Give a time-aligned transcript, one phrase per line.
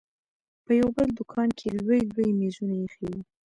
[0.65, 3.19] په يو بل دوکان کښې لوى لوى مېزونه ايښي وو.